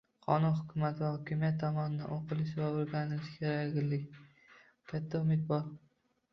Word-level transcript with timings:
Qonun 0.25 0.53
hukumat 0.61 1.01
va 1.03 1.11
hokimiyat 1.17 1.59
tomonidan 1.65 2.15
o'qilishi 2.17 2.59
va 2.63 2.71
o'rganilishi 2.79 3.37
kerakligiga 3.51 4.27
katta 4.95 5.25
umid 5.25 5.49
bor 5.55 5.73